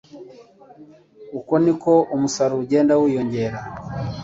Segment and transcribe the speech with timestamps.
[1.39, 3.59] Uko niko umusaruro ugenda wiyongera.